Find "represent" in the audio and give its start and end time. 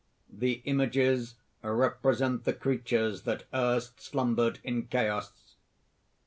1.61-2.43